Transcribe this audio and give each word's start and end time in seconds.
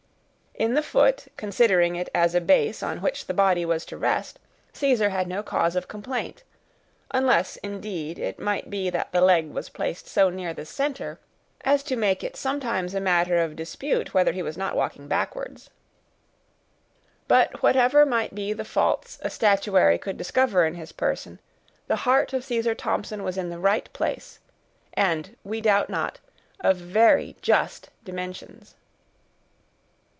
In 0.53 0.73
the 0.75 0.83
foot, 0.83 1.27
considering 1.37 1.95
it 1.95 2.09
as 2.13 2.35
a 2.35 2.41
base 2.41 2.83
on 2.83 3.01
which 3.01 3.25
the 3.25 3.33
body 3.33 3.65
was 3.65 3.83
to 3.85 3.97
rest, 3.97 4.37
Caesar 4.73 5.09
had 5.09 5.27
no 5.27 5.41
cause 5.41 5.75
of 5.77 5.87
complaint, 5.87 6.43
unless, 7.09 7.55
indeed, 7.63 8.19
it 8.19 8.37
might 8.37 8.69
be 8.69 8.89
that 8.91 9.11
the 9.13 9.21
leg 9.21 9.49
was 9.49 9.69
placed 9.69 10.07
so 10.07 10.29
near 10.29 10.53
the 10.53 10.65
center, 10.65 11.17
as 11.61 11.81
to 11.83 11.95
make 11.95 12.21
it 12.23 12.35
sometimes 12.35 12.93
a 12.93 12.99
matter 12.99 13.37
of 13.41 13.55
dispute, 13.55 14.13
whether 14.13 14.33
he 14.33 14.43
was 14.43 14.55
not 14.57 14.75
walking 14.75 15.07
backwards. 15.07 15.69
But 17.29 17.63
whatever 17.63 18.05
might 18.05 18.35
be 18.35 18.51
the 18.53 18.65
faults 18.65 19.17
a 19.23 19.29
statuary 19.31 19.97
could 19.97 20.17
discover 20.17 20.65
in 20.65 20.75
his 20.75 20.91
person, 20.91 21.39
the 21.87 21.95
heart 22.05 22.33
of 22.33 22.43
Caesar 22.45 22.75
Thompson 22.75 23.23
was 23.23 23.35
in 23.37 23.49
the 23.49 23.57
right 23.57 23.91
place, 23.93 24.39
and, 24.93 25.35
we 25.45 25.59
doubt 25.61 25.89
not, 25.89 26.19
of 26.59 26.75
very 26.77 27.35
just 27.41 27.89
dimensions. 28.03 28.75